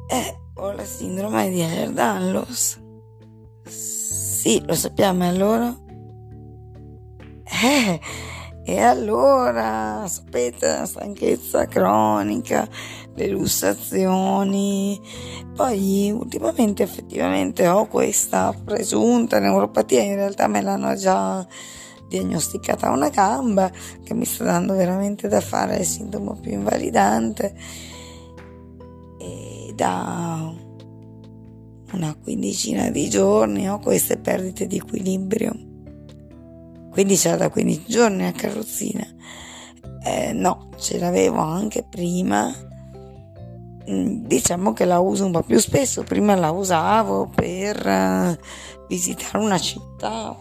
Eh, 0.09 0.39
ho 0.55 0.73
la 0.73 0.85
sindrome 0.85 1.51
di 1.51 1.61
Ehlers-Danlos. 1.61 2.85
Sì, 3.67 4.63
lo 4.65 4.75
sappiamo, 4.75 5.27
allora? 5.29 5.77
Eh, 7.45 8.01
e 8.65 8.81
allora, 8.81 10.05
sapete, 10.09 10.67
la 10.67 10.87
stanchezza 10.87 11.67
cronica, 11.67 12.69
le 13.15 13.29
lussazioni. 13.29 15.01
Poi 15.55 16.11
ultimamente 16.11 16.83
effettivamente 16.83 17.67
ho 17.69 17.87
questa 17.87 18.53
presunta 18.65 19.39
neuropatia, 19.39 20.03
in 20.03 20.17
realtà 20.17 20.49
me 20.49 20.61
l'hanno 20.61 20.95
già 20.95 21.47
diagnosticata 22.09 22.91
una 22.91 23.09
gamba 23.09 23.71
che 24.05 24.15
mi 24.15 24.25
sta 24.25 24.45
dando 24.45 24.75
veramente 24.75 25.29
da 25.29 25.41
fare 25.41 25.79
il 25.79 25.85
sintomo 25.85 26.35
più 26.35 26.53
invalidante 26.53 27.55
e 29.19 29.73
da 29.75 30.66
una 31.93 32.15
quindicina 32.15 32.91
di 32.91 33.09
giorni 33.09 33.69
ho 33.69 33.79
queste 33.79 34.19
perdite 34.19 34.67
di 34.67 34.77
equilibrio. 34.77 35.53
Quindi 36.91 37.17
c'era 37.17 37.37
da 37.37 37.51
15 37.51 37.85
giorni 37.87 38.27
a 38.27 38.33
carrozzina. 38.33 39.07
Eh, 40.05 40.33
no 40.33 40.71
ce 40.77 40.99
l'avevo 40.99 41.41
anche 41.41 41.85
prima. 41.89 42.53
Mm, 43.89 44.25
diciamo 44.27 44.73
che 44.73 44.85
la 44.85 44.99
uso 44.99 45.27
un 45.27 45.33
po' 45.33 45.43
più 45.43 45.59
spesso. 45.59 46.03
Prima 46.03 46.35
la 46.35 46.51
usavo 46.51 47.31
per 47.35 47.87
uh, 47.87 48.37
visitare 48.89 49.39
una 49.39 49.59
città 49.59 50.37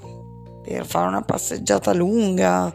per 0.66 0.86
fare 0.86 1.08
una 1.08 1.22
passeggiata 1.22 1.94
lunga 1.94 2.74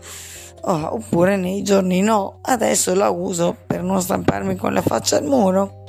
oh, 0.63 0.95
oppure 0.95 1.37
nei 1.37 1.63
giorni 1.63 2.01
no. 2.01 2.39
Adesso 2.43 2.95
la 2.95 3.11
uso 3.11 3.57
per 3.67 3.83
non 3.83 4.01
stamparmi 4.01 4.57
con 4.57 4.73
la 4.73 4.83
faccia 4.83 5.17
al 5.17 5.25
muro. 5.25 5.85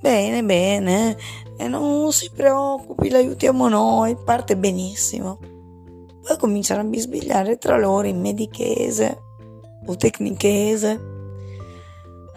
Bene, 0.00 0.42
bene, 0.42 1.16
e 1.56 1.68
non 1.68 2.12
si 2.12 2.30
preoccupi, 2.34 3.08
l'aiutiamo 3.08 3.68
noi, 3.68 4.16
parte 4.16 4.56
benissimo. 4.56 5.38
Poi 6.22 6.36
cominciano 6.38 6.80
a 6.80 6.84
bisbigliare 6.84 7.56
tra 7.56 7.78
loro 7.78 8.06
in 8.06 8.20
medichese 8.20 9.22
o 9.86 9.96
tecnichese. 9.96 11.14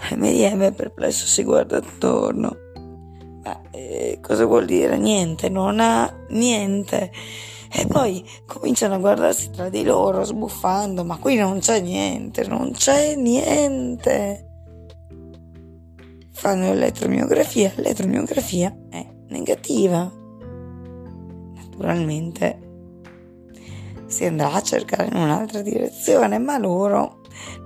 E 0.10 0.16
MDM 0.16 0.74
perplesso 0.74 1.26
si 1.26 1.44
guarda 1.44 1.78
attorno. 1.78 2.56
Ma 3.44 3.62
eh, 3.72 4.20
cosa 4.22 4.46
vuol 4.46 4.66
dire? 4.66 4.98
Niente, 4.98 5.50
non 5.50 5.80
ha 5.80 6.12
niente. 6.30 7.12
E 7.72 7.86
poi 7.86 8.24
cominciano 8.46 8.96
a 8.96 9.00
guardarsi 9.00 9.52
tra 9.52 9.70
di 9.70 9.84
loro, 9.84 10.24
sbuffando, 10.24 11.04
ma 11.04 11.18
qui 11.18 11.36
non 11.36 11.60
c'è 11.60 11.82
niente, 11.82 12.48
non 12.48 12.72
c'è 12.72 13.16
niente. 13.16 14.49
Fanno 16.40 16.72
l'elettromiografia, 16.72 17.70
l'elettromiografia 17.76 18.74
è 18.90 19.06
negativa. 19.28 20.10
Naturalmente 21.54 22.60
si 24.06 24.24
andrà 24.24 24.54
a 24.54 24.62
cercare 24.62 25.10
in 25.10 25.18
un'altra 25.18 25.62
direzione, 25.62 26.38
ma 26.38 26.58
loro 26.58 27.24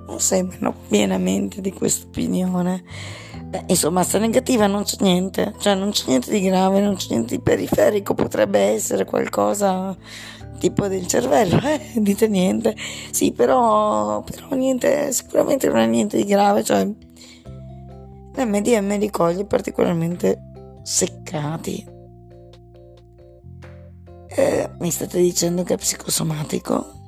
non 0.08 0.20
sembrano 0.20 0.74
pienamente 0.88 1.62
di 1.62 1.72
questa 1.72 2.08
opinione. 2.08 2.84
Beh, 3.46 3.66
insomma, 3.68 4.02
se 4.02 4.18
negativa 4.18 4.66
non 4.66 4.82
c'è 4.86 4.98
niente, 5.02 5.54
cioè 5.60 5.76
non 5.76 5.92
c'è 5.92 6.06
niente 6.08 6.32
di 6.32 6.42
grave, 6.42 6.82
non 6.82 6.96
c'è 6.96 7.10
niente 7.12 7.36
di 7.36 7.44
periferico, 7.44 8.16
potrebbe 8.16 8.58
essere 8.58 9.06
qualcosa 9.06 9.96
tipo 10.58 10.88
del 10.88 11.06
cervello, 11.06 11.62
eh, 11.70 11.92
dite 11.94 12.28
niente. 12.28 12.76
Sì, 13.12 13.34
però, 13.34 14.24
però 14.24 14.56
niente, 14.56 15.12
sicuramente 15.12 15.68
non 15.68 15.78
è 15.78 15.86
niente 15.86 16.18
di 16.18 16.26
grave, 16.26 16.64
cioè 16.64 16.88
l'MDM 18.36 18.98
li 18.98 19.10
coglie 19.10 19.46
particolarmente 19.46 20.52
seccati. 20.84 21.92
Eh, 24.28 24.70
mi 24.80 24.90
state 24.90 25.20
dicendo 25.20 25.64
che 25.64 25.76
è 25.76 25.78
psicosomatico? 25.78 27.02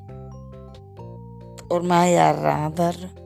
Ormai 1.68 2.14
è 2.14 2.18
al 2.18 2.36
radar. 2.36 3.24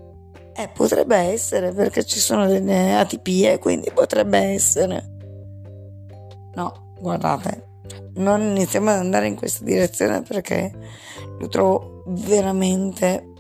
Eh, 0.54 0.70
potrebbe 0.74 1.18
essere 1.18 1.74
perché 1.74 2.06
ci 2.06 2.20
sono 2.20 2.48
delle 2.48 2.96
atipie, 2.96 3.60
quindi 3.60 3.92
potrebbe 3.94 4.38
essere. 4.38 5.18
No, 6.56 6.94
guardate, 7.00 7.70
non 8.16 8.42
iniziamo 8.42 8.90
ad 8.90 8.98
andare 8.98 9.28
in 9.28 9.36
questa 9.36 9.64
direzione 9.64 10.22
perché 10.22 10.72
lo 11.40 11.48
trovo 11.48 12.04
veramente 12.08 13.34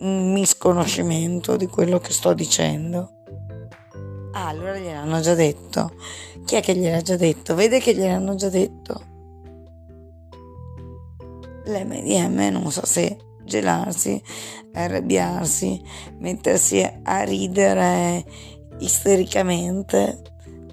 un 0.00 0.32
misconoscimento 0.32 1.56
di 1.56 1.66
quello 1.66 1.98
che 1.98 2.12
sto 2.12 2.32
dicendo. 2.32 3.19
Ah, 4.32 4.48
allora 4.48 4.78
gliel'hanno 4.78 5.20
già 5.20 5.34
detto. 5.34 5.92
Chi 6.44 6.56
è 6.56 6.60
che 6.60 6.74
gliel'ha 6.74 7.00
già 7.00 7.16
detto? 7.16 7.54
Vede 7.54 7.80
che 7.80 7.94
gliel'hanno 7.94 8.34
già 8.36 8.48
detto. 8.48 9.08
L'MDM 11.64 12.50
non 12.52 12.70
so 12.70 12.84
se 12.86 13.16
gelarsi, 13.44 14.22
arrabbiarsi, 14.72 15.82
mettersi 16.18 16.88
a 17.02 17.22
ridere 17.22 18.24
istericamente 18.78 20.22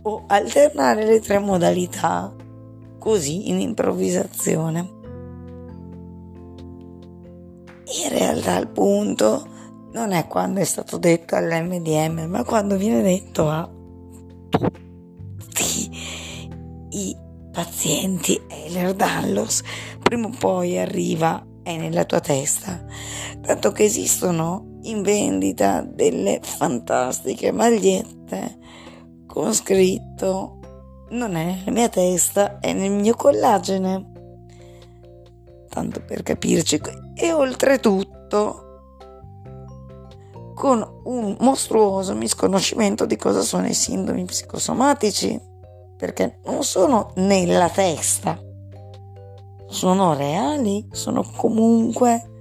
o 0.03 0.23
alternare 0.27 1.05
le 1.05 1.19
tre 1.19 1.39
modalità 1.39 2.33
così 2.99 3.49
in 3.49 3.59
improvvisazione. 3.59 4.95
In 8.03 8.09
realtà 8.09 8.57
il 8.57 8.67
punto 8.67 9.55
non 9.97 10.11
è 10.11 10.27
quando 10.27 10.59
è 10.59 10.63
stato 10.63 10.97
detto 10.97 11.35
all'MDM, 11.35 12.25
ma 12.29 12.43
quando 12.43 12.77
viene 12.77 13.01
detto 13.01 13.49
a 13.49 13.67
tutti 14.49 15.89
i 16.89 17.15
pazienti 17.51 18.39
Ehlers-Danlos, 18.47 19.63
prima 20.03 20.27
o 20.27 20.35
poi 20.37 20.77
arriva 20.77 21.43
è 21.63 21.75
nella 21.77 22.05
tua 22.05 22.19
testa, 22.19 22.85
tanto 23.41 23.71
che 23.71 23.85
esistono 23.85 24.77
in 24.83 25.01
vendita 25.01 25.81
delle 25.81 26.39
fantastiche 26.41 27.51
magliette 27.51 28.57
con 29.25 29.53
scritto 29.53 30.59
non 31.09 31.35
è 31.35 31.45
nella 31.45 31.71
mia 31.71 31.89
testa, 31.89 32.59
è 32.59 32.71
nel 32.71 32.91
mio 32.91 33.15
collagene. 33.15 34.11
Tanto 35.69 36.01
per 36.01 36.23
capirci. 36.23 36.81
E 37.15 37.33
oltretutto 37.33 38.66
con 40.57 41.01
un 41.03 41.37
mostruoso 41.41 42.15
misconoscimento 42.15 43.05
di 43.05 43.15
cosa 43.15 43.41
sono 43.41 43.67
i 43.67 43.75
sindromi 43.75 44.25
psicosomatici, 44.25 45.39
perché 45.95 46.39
non 46.45 46.63
sono 46.63 47.11
nella 47.17 47.69
testa, 47.69 48.41
sono 49.67 50.15
reali, 50.15 50.87
sono 50.89 51.23
comunque 51.35 52.31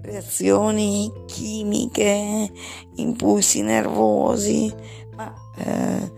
reazioni 0.00 1.12
chimiche, 1.26 2.50
impulsi 2.94 3.60
nervosi, 3.60 4.74
ma 5.14 5.30
eh, 5.58 6.12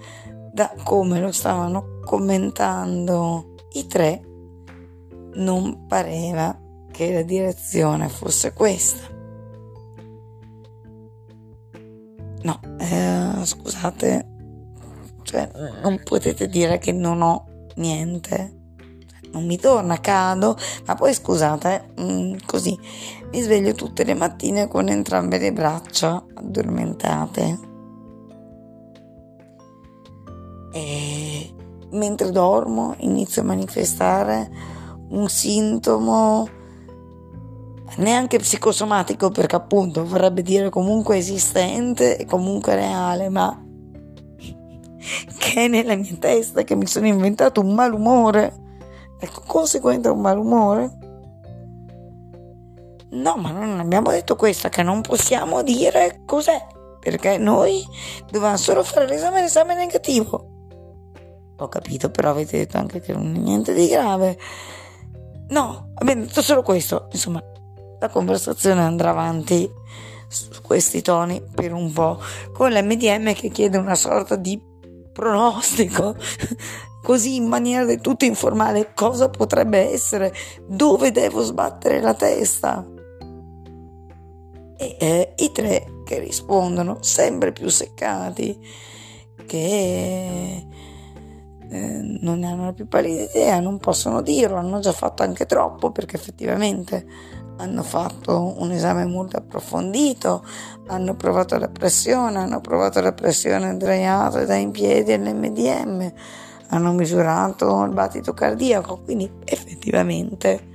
da 0.52 0.72
come 0.84 1.18
lo 1.18 1.32
stavano 1.32 1.98
commentando 2.04 3.56
i 3.72 3.84
tre, 3.88 4.22
non 5.32 5.86
pareva 5.88 6.56
che 6.92 7.12
la 7.12 7.22
direzione 7.22 8.08
fosse 8.08 8.52
questa. 8.52 9.19
No, 12.42 12.60
eh, 12.78 13.44
scusate, 13.44 14.28
cioè 15.22 15.50
non 15.82 16.00
potete 16.02 16.48
dire 16.48 16.78
che 16.78 16.92
non 16.92 17.22
ho 17.22 17.46
niente 17.76 18.58
non 19.32 19.46
mi 19.46 19.58
torna, 19.58 20.00
cado, 20.00 20.56
ma 20.86 20.94
poi 20.94 21.14
scusate, 21.14 21.92
mm, 22.00 22.34
così 22.46 22.78
mi 23.30 23.40
sveglio 23.40 23.74
tutte 23.74 24.04
le 24.04 24.14
mattine 24.14 24.68
con 24.68 24.88
entrambe 24.88 25.38
le 25.38 25.52
braccia 25.52 26.24
addormentate. 26.34 27.58
E 30.72 31.54
mentre 31.90 32.30
dormo 32.30 32.94
inizio 32.98 33.42
a 33.42 33.44
manifestare 33.44 34.50
un 35.10 35.28
sintomo 35.28 36.48
neanche 37.96 38.38
psicosomatico 38.38 39.30
perché 39.30 39.56
appunto 39.56 40.04
vorrebbe 40.04 40.42
dire 40.42 40.70
comunque 40.70 41.16
esistente 41.16 42.16
e 42.16 42.24
comunque 42.24 42.74
reale, 42.74 43.28
ma 43.28 43.64
che 45.38 45.64
è 45.64 45.68
nella 45.68 45.96
mia 45.96 46.16
testa 46.18 46.62
che 46.62 46.74
mi 46.74 46.86
sono 46.86 47.06
inventato 47.06 47.60
un 47.60 47.74
malumore 47.74 48.68
Ecco, 49.22 49.42
conseguente 49.46 50.08
a 50.08 50.12
un 50.12 50.20
malumore? 50.20 50.98
No, 53.10 53.36
ma 53.36 53.50
non 53.50 53.78
abbiamo 53.78 54.10
detto 54.10 54.34
questo, 54.34 54.70
che 54.70 54.82
non 54.82 55.02
possiamo 55.02 55.62
dire 55.62 56.22
cos'è, 56.24 56.66
perché 56.98 57.36
noi 57.36 57.84
dovevamo 58.30 58.56
solo 58.56 58.82
fare 58.82 59.06
l'esame, 59.06 59.42
l'esame 59.42 59.74
negativo. 59.74 60.48
Ho 61.58 61.68
capito, 61.68 62.10
però 62.10 62.30
avete 62.30 62.56
detto 62.56 62.78
anche 62.78 63.00
che 63.00 63.12
non 63.12 63.34
è 63.34 63.38
niente 63.38 63.74
di 63.74 63.88
grave. 63.88 64.38
No, 65.48 65.90
abbiamo 65.96 66.22
detto 66.22 66.40
solo 66.40 66.62
questo. 66.62 67.08
Insomma, 67.12 67.42
la 68.00 68.08
conversazione 68.08 68.80
andrà 68.80 69.10
avanti 69.10 69.70
su 70.26 70.48
questi 70.62 71.02
toni 71.02 71.42
per 71.54 71.72
un 71.72 71.92
po', 71.92 72.20
con 72.52 72.70
l'MDM 72.70 73.34
che 73.34 73.50
chiede 73.50 73.78
una 73.78 73.94
sorta 73.94 74.36
di 74.36 74.60
pronostico 75.12 76.16
così 77.02 77.36
in 77.36 77.46
maniera 77.46 77.84
del 77.84 78.00
tutto 78.00 78.24
informale 78.24 78.92
cosa 78.94 79.28
potrebbe 79.28 79.90
essere, 79.92 80.32
dove 80.66 81.10
devo 81.10 81.42
sbattere 81.42 82.00
la 82.00 82.14
testa. 82.14 82.86
E 84.76 84.96
eh, 84.98 85.34
i 85.36 85.52
tre 85.52 86.02
che 86.04 86.18
rispondono 86.18 86.98
sempre 87.00 87.52
più 87.52 87.68
seccati, 87.68 88.58
che 89.46 90.66
eh, 91.70 92.00
non 92.20 92.38
ne 92.38 92.46
hanno 92.46 92.72
più 92.72 92.88
pallida 92.88 93.22
idea, 93.22 93.60
non 93.60 93.78
possono 93.78 94.22
dirlo, 94.22 94.56
hanno 94.56 94.78
già 94.80 94.92
fatto 94.92 95.22
anche 95.22 95.46
troppo 95.46 95.90
perché 95.90 96.16
effettivamente 96.16 97.06
hanno 97.60 97.82
fatto 97.82 98.54
un 98.58 98.70
esame 98.72 99.04
molto 99.04 99.36
approfondito, 99.36 100.42
hanno 100.86 101.14
provato 101.14 101.58
la 101.58 101.68
pressione, 101.68 102.38
hanno 102.38 102.60
provato 102.60 103.00
la 103.00 103.12
pressione 103.12 103.76
da 103.76 104.28
da 104.46 104.54
in 104.54 104.70
piedi 104.70 105.12
all'MDM, 105.12 106.12
hanno 106.68 106.92
misurato 106.92 107.84
il 107.84 107.92
battito 107.92 108.32
cardiaco, 108.32 109.02
quindi 109.02 109.30
effettivamente 109.44 110.68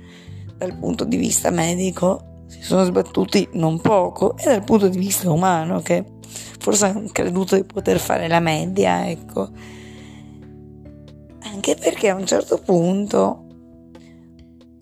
dal 0.56 0.74
punto 0.78 1.04
di 1.04 1.16
vista 1.16 1.50
medico 1.50 2.44
si 2.46 2.62
sono 2.62 2.84
sbattuti 2.84 3.48
non 3.52 3.80
poco 3.80 4.36
e 4.36 4.44
dal 4.44 4.62
punto 4.62 4.88
di 4.88 4.98
vista 4.98 5.30
umano 5.30 5.80
che 5.80 6.04
forse 6.60 6.86
hanno 6.86 7.08
creduto 7.10 7.56
di 7.56 7.64
poter 7.64 7.98
fare 7.98 8.28
la 8.28 8.40
media, 8.40 9.08
ecco. 9.08 9.50
Anche 11.42 11.74
perché 11.74 12.10
a 12.10 12.14
un 12.14 12.26
certo 12.26 12.58
punto 12.58 13.45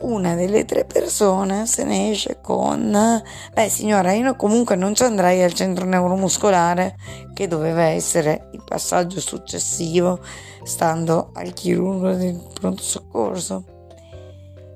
una 0.00 0.34
delle 0.34 0.64
tre 0.64 0.84
persone 0.84 1.66
se 1.66 1.84
ne 1.84 2.10
esce 2.10 2.38
con 2.42 3.22
beh 3.52 3.68
signora 3.68 4.12
io 4.12 4.34
comunque 4.36 4.76
non 4.76 4.94
ci 4.94 5.02
andrei 5.04 5.42
al 5.42 5.52
centro 5.52 5.84
neuromuscolare 5.84 6.96
che 7.32 7.46
doveva 7.48 7.84
essere 7.84 8.48
il 8.52 8.62
passaggio 8.64 9.20
successivo 9.20 10.20
stando 10.64 11.30
al 11.34 11.52
chirurgo 11.52 12.12
del 12.14 12.40
pronto 12.52 12.82
soccorso. 12.82 13.64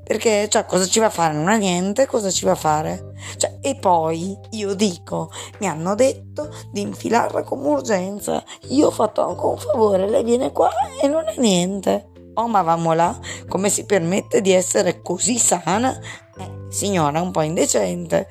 Perché 0.04 0.48
cioè 0.48 0.64
cosa 0.64 0.86
ci 0.86 1.00
va 1.00 1.06
a 1.06 1.10
fare? 1.10 1.34
Non 1.34 1.48
ha 1.48 1.56
niente 1.56 2.06
cosa 2.06 2.30
ci 2.30 2.46
va 2.46 2.52
a 2.52 2.56
fare? 2.56 3.12
Cioè, 3.36 3.58
e 3.60 3.74
poi 3.74 4.34
io 4.52 4.72
dico 4.72 5.30
mi 5.58 5.68
hanno 5.68 5.94
detto 5.94 6.48
di 6.72 6.80
infilarla 6.80 7.42
come 7.42 7.68
urgenza 7.68 8.42
io 8.68 8.86
ho 8.86 8.90
fatto 8.90 9.26
anche 9.26 9.44
un 9.44 9.58
favore 9.58 10.08
lei 10.08 10.24
viene 10.24 10.50
qua 10.52 10.70
e 11.00 11.08
non 11.08 11.26
ha 11.26 11.34
niente 11.36 12.08
Oh, 12.38 12.46
ma 12.46 12.62
vamo 12.62 12.92
là, 12.92 13.18
come 13.48 13.68
si 13.68 13.84
permette 13.84 14.40
di 14.40 14.52
essere 14.52 15.02
così 15.02 15.38
sana? 15.38 15.98
Eh, 15.98 16.66
signora, 16.68 17.20
un 17.20 17.32
po' 17.32 17.40
indecente. 17.40 18.28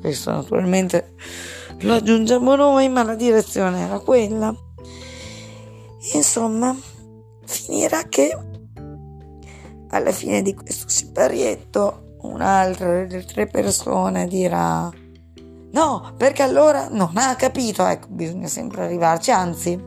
Questo 0.00 0.32
naturalmente 0.32 1.14
lo 1.82 1.94
aggiungiamo 1.94 2.56
noi, 2.56 2.88
ma 2.88 3.04
la 3.04 3.14
direzione 3.14 3.82
era 3.82 4.00
quella. 4.00 4.52
Insomma, 6.14 6.76
finirà 7.44 8.02
che 8.08 8.36
alla 9.90 10.10
fine 10.10 10.42
di 10.42 10.52
questo 10.52 10.88
siparietto 10.88 12.16
un'altra 12.22 13.04
delle 13.06 13.24
tre 13.24 13.46
persone 13.46 14.26
dirà 14.26 14.90
no, 15.70 16.12
perché 16.16 16.42
allora 16.42 16.88
non 16.90 17.12
ha 17.14 17.36
capito. 17.36 17.86
Ecco, 17.86 18.08
bisogna 18.10 18.48
sempre 18.48 18.82
arrivarci, 18.82 19.30
anzi, 19.30 19.80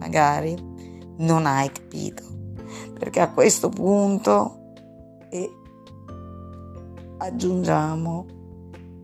magari 0.00 0.56
non 1.18 1.46
hai 1.46 1.70
capito 1.70 2.31
perché 3.02 3.18
a 3.18 3.32
questo 3.32 3.68
punto 3.68 4.74
e 5.28 5.50
aggiungiamo 7.18 8.26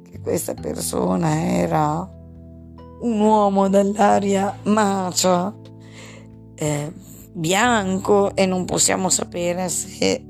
che 0.08 0.20
questa 0.20 0.54
persona 0.54 1.34
era 1.56 2.08
un 3.00 3.20
uomo 3.20 3.68
dall'aria 3.68 4.56
macia, 4.62 5.52
eh, 6.54 6.92
bianco 7.32 8.36
e 8.36 8.46
non 8.46 8.66
possiamo 8.66 9.08
sapere 9.08 9.68
se 9.68 10.24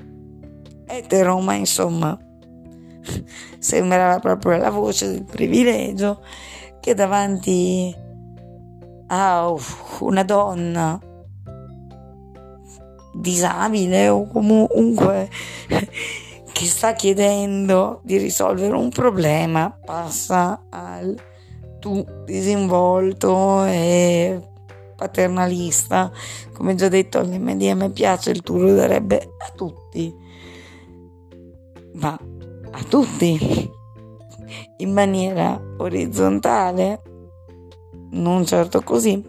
etero, 0.87 1.39
ma 1.39 1.53
insomma 1.53 2.17
sembrava 3.59 4.17
proprio 4.17 4.57
la 4.57 4.71
voce 4.71 5.11
del 5.11 5.25
privilegio 5.25 6.23
che 6.79 6.95
davanti 6.95 7.95
a 9.05 9.53
una 9.99 10.23
donna 10.23 10.99
disabile 13.13 14.09
o 14.09 14.27
comunque 14.27 15.29
che 16.51 16.65
sta 16.65 16.93
chiedendo 16.93 18.01
di 18.03 18.17
risolvere 18.17 18.75
un 18.75 18.89
problema 18.89 19.77
passa 19.83 20.65
al 20.69 21.15
tu 21.79 22.05
disinvolto 22.25 23.63
e 23.63 24.41
paternalista. 24.95 26.11
Come 26.53 26.75
già 26.75 26.89
detto 26.89 27.19
all'MDM 27.19 27.91
piace 27.91 28.31
il 28.31 28.41
tu 28.41 28.57
lo 28.57 28.73
darebbe 28.75 29.35
a 29.37 29.51
tutti. 29.55 30.13
Ma 31.93 32.19
a 32.71 32.83
tutti. 32.83 33.71
In 34.77 34.91
maniera 34.91 35.59
orizzontale 35.77 37.01
non 38.11 38.45
certo 38.45 38.81
così 38.81 39.28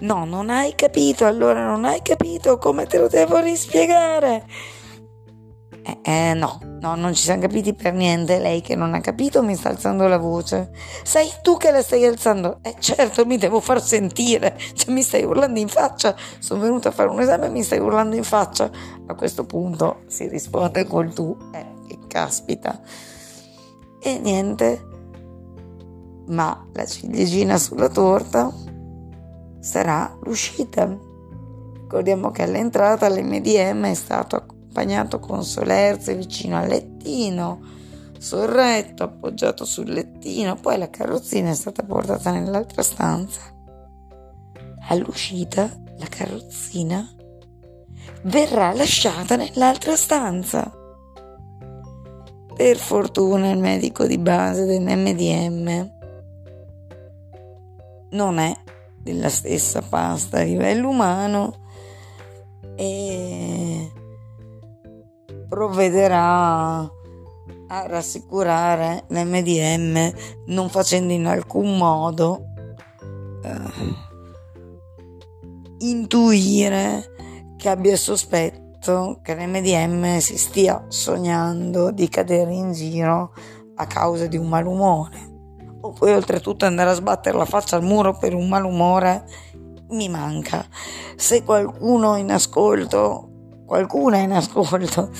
No, 0.00 0.24
non 0.24 0.50
hai 0.50 0.74
capito, 0.74 1.24
allora 1.24 1.64
non 1.64 1.84
hai 1.84 2.02
capito 2.02 2.58
come 2.58 2.86
te 2.86 2.98
lo 2.98 3.08
devo 3.08 3.38
rispiegare. 3.38 4.44
Eh, 5.86 5.98
eh, 6.02 6.34
no, 6.34 6.58
no, 6.80 6.94
non 6.94 7.14
ci 7.14 7.22
siamo 7.22 7.42
capiti 7.42 7.74
per 7.74 7.92
niente. 7.92 8.38
Lei 8.38 8.60
che 8.62 8.74
non 8.74 8.94
ha 8.94 9.00
capito 9.00 9.42
mi 9.42 9.54
sta 9.54 9.68
alzando 9.68 10.08
la 10.08 10.16
voce. 10.16 10.70
Sei 11.02 11.30
tu 11.42 11.56
che 11.58 11.70
la 11.70 11.82
stai 11.82 12.06
alzando? 12.06 12.58
Eh 12.62 12.76
certo, 12.78 13.26
mi 13.26 13.36
devo 13.36 13.60
far 13.60 13.82
sentire. 13.82 14.58
Cioè, 14.74 14.92
mi 14.92 15.02
stai 15.02 15.24
urlando 15.24 15.60
in 15.60 15.68
faccia. 15.68 16.16
Sono 16.38 16.60
venuta 16.62 16.88
a 16.88 16.92
fare 16.92 17.10
un 17.10 17.20
esame 17.20 17.46
e 17.46 17.50
mi 17.50 17.62
stai 17.62 17.78
urlando 17.78 18.16
in 18.16 18.24
faccia. 18.24 18.70
A 19.06 19.14
questo 19.14 19.44
punto 19.44 20.02
si 20.06 20.26
risponde 20.26 20.86
col 20.86 21.12
tu. 21.12 21.36
Eh, 21.52 21.66
che 21.86 21.98
caspita. 22.08 22.80
E 24.00 24.18
niente. 24.18 24.88
Ma 26.26 26.66
la 26.72 26.86
ciliegina 26.86 27.58
sulla 27.58 27.90
torta 27.90 28.50
sarà 29.64 30.14
l'uscita. 30.22 30.94
Ricordiamo 31.72 32.30
che 32.30 32.42
all'entrata 32.42 33.08
l'MDM 33.08 33.86
è 33.86 33.94
stato 33.94 34.36
accompagnato 34.36 35.18
con 35.18 35.42
solerze 35.42 36.14
vicino 36.14 36.58
al 36.58 36.68
lettino, 36.68 37.60
sorretto, 38.18 39.04
appoggiato 39.04 39.64
sul 39.64 39.88
lettino, 39.88 40.56
poi 40.56 40.76
la 40.76 40.90
carrozzina 40.90 41.50
è 41.50 41.54
stata 41.54 41.82
portata 41.82 42.30
nell'altra 42.30 42.82
stanza. 42.82 43.40
All'uscita 44.88 45.70
la 45.96 46.06
carrozzina 46.10 47.08
verrà 48.24 48.74
lasciata 48.74 49.36
nell'altra 49.36 49.96
stanza. 49.96 50.70
Per 52.54 52.76
fortuna 52.76 53.50
il 53.50 53.58
medico 53.58 54.06
di 54.06 54.18
base 54.18 54.66
dell'MDM 54.66 55.92
non 58.10 58.38
è 58.38 58.63
della 59.04 59.28
stessa 59.28 59.82
pasta 59.82 60.38
a 60.38 60.42
livello 60.42 60.88
umano 60.88 61.52
e 62.74 63.92
provvederà 65.46 66.78
a 66.78 67.86
rassicurare 67.86 69.04
l'MDM 69.08 70.12
non 70.46 70.70
facendo 70.70 71.12
in 71.12 71.26
alcun 71.26 71.76
modo 71.76 72.46
eh, 73.42 74.02
intuire 75.80 77.12
che 77.58 77.68
abbia 77.68 77.96
sospetto 77.96 79.20
che 79.22 79.34
l'MDM 79.34 80.16
si 80.18 80.38
stia 80.38 80.86
sognando 80.88 81.90
di 81.90 82.08
cadere 82.08 82.54
in 82.54 82.72
giro 82.72 83.34
a 83.76 83.86
causa 83.86 84.26
di 84.26 84.38
un 84.38 84.48
malumore 84.48 85.33
o 85.84 85.92
poi 85.92 86.12
oltretutto 86.12 86.64
andare 86.64 86.90
a 86.90 86.94
sbattere 86.94 87.36
la 87.36 87.44
faccia 87.44 87.76
al 87.76 87.82
muro 87.82 88.16
per 88.16 88.34
un 88.34 88.48
malumore 88.48 89.26
mi 89.90 90.08
manca. 90.08 90.66
Se 91.14 91.44
qualcuno 91.44 92.16
in 92.16 92.32
ascolto, 92.32 93.28
qualcuna 93.66 94.16
in 94.18 94.32
ascolto, 94.32 95.10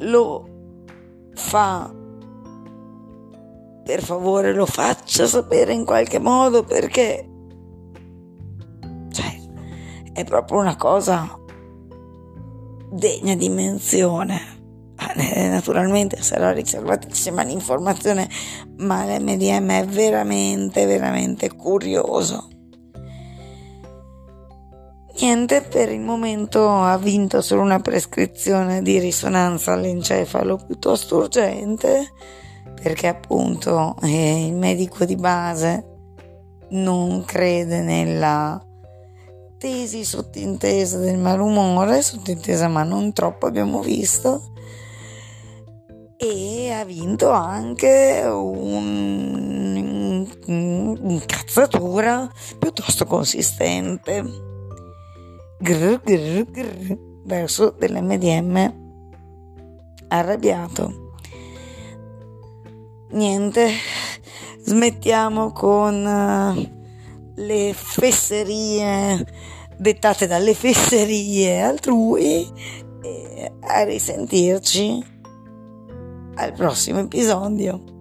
lo 0.00 0.48
fa, 1.32 1.90
per 3.82 4.02
favore 4.02 4.52
lo 4.52 4.66
faccia 4.66 5.26
sapere 5.26 5.72
in 5.72 5.86
qualche 5.86 6.18
modo 6.18 6.62
perché 6.64 7.28
cioè, 9.10 9.40
è 10.12 10.24
proprio 10.24 10.58
una 10.58 10.76
cosa 10.76 11.38
degna 12.90 13.34
di 13.34 13.48
menzione. 13.48 14.53
Eh, 15.16 15.48
naturalmente 15.48 16.20
sarà 16.22 16.50
riservatissima 16.50 17.44
l'informazione, 17.44 18.28
ma 18.78 19.04
l'MDM 19.04 19.70
è 19.70 19.84
veramente, 19.86 20.86
veramente 20.86 21.54
curioso. 21.54 22.48
Niente, 25.20 25.62
per 25.62 25.92
il 25.92 26.00
momento 26.00 26.68
ha 26.68 26.98
vinto 26.98 27.40
solo 27.40 27.62
una 27.62 27.78
prescrizione 27.78 28.82
di 28.82 28.98
risonanza 28.98 29.72
all'encefalo 29.72 30.56
piuttosto 30.56 31.18
urgente, 31.18 32.12
perché 32.82 33.06
appunto 33.06 33.94
eh, 34.02 34.46
il 34.48 34.54
medico 34.54 35.04
di 35.04 35.14
base 35.14 35.92
non 36.70 37.24
crede 37.24 37.82
nella 37.82 38.60
tesi 39.56 40.02
sottintesa 40.04 40.98
del 40.98 41.16
malumore, 41.16 42.02
sottintesa 42.02 42.66
ma 42.66 42.82
non 42.82 43.12
troppo 43.12 43.46
abbiamo 43.46 43.80
visto, 43.80 44.53
e 46.26 46.72
ha 46.72 46.84
vinto 46.84 47.30
anche 47.30 48.22
un'incazzatura 50.46 52.30
piuttosto 52.58 53.04
consistente. 53.04 54.24
Grr, 55.58 56.00
grr, 56.02 56.50
grr, 56.50 56.98
verso 57.24 57.74
dell'MDM 57.78 58.72
arrabbiato. 60.08 61.12
Niente, 63.10 63.70
smettiamo 64.64 65.52
con 65.52 66.04
uh, 66.04 66.54
le 67.34 67.72
fesserie 67.74 69.26
dettate 69.76 70.26
dalle 70.26 70.54
fesserie 70.54 71.60
altrui 71.60 72.50
e 73.02 73.52
a 73.60 73.84
risentirci 73.84 75.12
al 76.36 76.52
prossimo 76.52 77.00
episodio. 77.00 77.92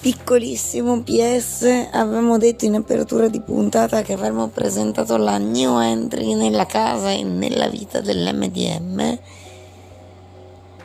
Piccolissimo 0.00 1.02
PS, 1.02 1.88
avevamo 1.92 2.36
detto 2.36 2.66
in 2.66 2.74
apertura 2.74 3.28
di 3.28 3.40
puntata 3.40 4.02
che 4.02 4.12
avremmo 4.12 4.48
presentato 4.48 5.16
la 5.16 5.38
new 5.38 5.78
entry 5.78 6.34
nella 6.34 6.66
casa 6.66 7.10
e 7.10 7.22
nella 7.22 7.68
vita 7.68 8.02
dell'MDM 8.02 9.18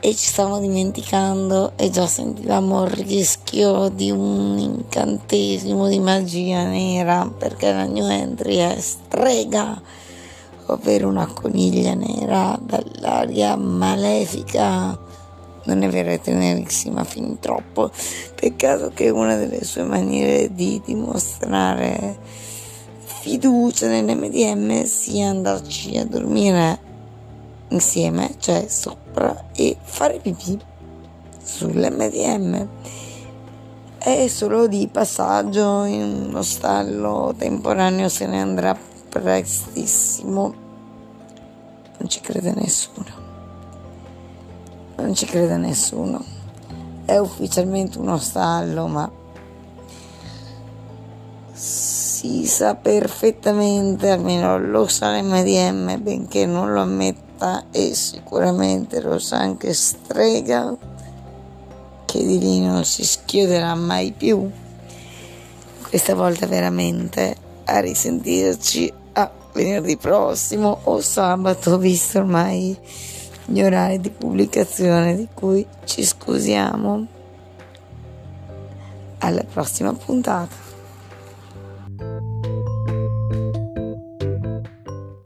e 0.01 0.15
ci 0.15 0.27
stavamo 0.27 0.59
dimenticando 0.59 1.73
e 1.75 1.89
già 1.89 2.07
sentivamo 2.07 2.83
il 2.83 2.91
rischio 2.91 3.89
di 3.89 4.09
un 4.11 4.57
incantesimo 4.57 5.87
di 5.87 5.99
magia 5.99 6.63
nera 6.63 7.29
perché 7.37 7.71
la 7.71 7.85
new 7.85 8.09
entry 8.09 8.57
è 8.57 8.79
strega 8.79 9.81
ovvero 10.67 11.07
una 11.07 11.27
coniglia 11.27 11.93
nera 11.93 12.57
dall'aria 12.61 13.55
malefica. 13.55 14.97
Non 15.63 15.83
è 15.83 15.89
vero 15.89 16.09
è 16.09 16.21
tenerissima 16.21 17.03
fin 17.03 17.39
troppo. 17.39 17.91
Peccato 18.35 18.91
che 18.93 19.09
una 19.09 19.35
delle 19.35 19.63
sue 19.63 19.83
maniere 19.83 20.53
di 20.53 20.81
dimostrare 20.83 22.17
fiducia 23.03 23.87
nell'MDM 23.87 24.83
sia 24.85 25.29
andarci 25.29 25.97
a 25.97 26.05
dormire 26.05 26.88
insieme, 27.69 28.35
cioè 28.39 28.67
sopra, 28.67 29.47
e 29.55 29.77
fare 29.81 30.19
pipì 30.19 30.59
sull'MDM. 31.43 32.67
È 33.97 34.27
solo 34.27 34.67
di 34.67 34.87
passaggio 34.87 35.83
in 35.83 36.27
uno 36.29 36.41
stallo 36.41 37.33
temporaneo, 37.37 38.07
se 38.07 38.27
ne 38.27 38.41
andrà 38.41 38.77
prestissimo. 39.09 40.53
Non 41.97 42.07
ci 42.07 42.21
crede 42.21 42.53
nessuno. 42.55 43.27
Non 44.95 45.13
ci 45.13 45.25
crede 45.25 45.57
nessuno. 45.57 46.23
È 47.03 47.17
ufficialmente 47.17 47.97
uno 47.99 48.17
stallo, 48.17 48.87
ma 48.87 49.11
si 51.51 52.45
sa 52.45 52.75
perfettamente, 52.75 54.09
almeno 54.09 54.57
lo 54.57 54.87
sa 54.87 55.11
l'MDM, 55.11 56.01
benché 56.01 56.45
non 56.45 56.71
lo 56.71 56.81
ammetta 56.81 57.28
fatta 57.39 57.63
e 57.71 57.95
sicuramente 57.95 59.01
lo 59.01 59.17
sa 59.17 59.37
anche 59.37 59.73
Strega 59.73 60.75
che 62.05 62.25
di 62.25 62.37
lì 62.37 62.59
non 62.59 62.83
si 62.83 63.05
schiuderà 63.05 63.73
mai 63.75 64.11
più. 64.11 64.49
Questa 65.87 66.13
volta 66.13 66.45
veramente 66.45 67.35
a 67.65 67.79
risentirci 67.79 68.91
a 69.13 69.31
venerdì 69.53 69.95
prossimo 69.95 70.81
o 70.83 70.99
sabato, 71.01 71.77
visto 71.77 72.19
ormai 72.19 72.77
gli 73.45 73.61
orari 73.61 73.99
di 73.99 74.09
pubblicazione 74.09 75.15
di 75.15 75.27
cui 75.33 75.65
ci 75.85 76.03
scusiamo. 76.03 77.07
Alla 79.19 79.43
prossima 79.43 79.93
puntata. 79.93 80.68